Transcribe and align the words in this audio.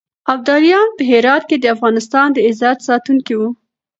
ابدالیان 0.33 0.89
په 0.97 1.03
هرات 1.09 1.43
کې 1.49 1.57
د 1.59 1.65
افغانستان 1.75 2.27
د 2.33 2.37
عزت 2.47 2.77
ساتونکي 2.87 3.33
وو. 3.39 3.49